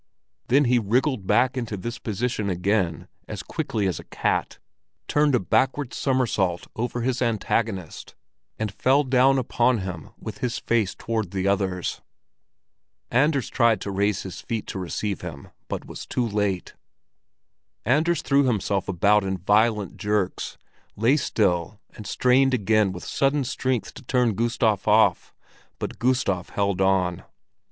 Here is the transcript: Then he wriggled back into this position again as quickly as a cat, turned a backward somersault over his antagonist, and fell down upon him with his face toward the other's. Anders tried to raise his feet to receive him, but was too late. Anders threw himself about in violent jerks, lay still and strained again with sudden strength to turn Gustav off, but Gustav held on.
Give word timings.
Then 0.47 0.63
he 0.65 0.79
wriggled 0.79 1.27
back 1.27 1.55
into 1.55 1.77
this 1.77 1.99
position 1.99 2.49
again 2.49 3.07
as 3.27 3.43
quickly 3.43 3.85
as 3.85 3.99
a 3.99 4.03
cat, 4.05 4.57
turned 5.07 5.35
a 5.35 5.39
backward 5.39 5.93
somersault 5.93 6.65
over 6.75 7.01
his 7.01 7.21
antagonist, 7.21 8.15
and 8.57 8.73
fell 8.73 9.03
down 9.03 9.37
upon 9.37 9.77
him 9.81 10.09
with 10.17 10.39
his 10.39 10.57
face 10.57 10.95
toward 10.95 11.29
the 11.29 11.47
other's. 11.47 12.01
Anders 13.11 13.47
tried 13.51 13.79
to 13.81 13.91
raise 13.91 14.23
his 14.23 14.41
feet 14.41 14.65
to 14.69 14.79
receive 14.79 15.21
him, 15.21 15.49
but 15.67 15.85
was 15.85 16.07
too 16.07 16.25
late. 16.27 16.73
Anders 17.85 18.23
threw 18.23 18.41
himself 18.45 18.89
about 18.89 19.23
in 19.23 19.37
violent 19.37 19.97
jerks, 19.97 20.57
lay 20.95 21.15
still 21.15 21.79
and 21.95 22.07
strained 22.07 22.55
again 22.55 22.91
with 22.91 23.03
sudden 23.03 23.43
strength 23.43 23.93
to 23.93 24.01
turn 24.01 24.33
Gustav 24.33 24.87
off, 24.87 25.31
but 25.77 25.99
Gustav 25.99 26.49
held 26.49 26.81
on. 26.81 27.23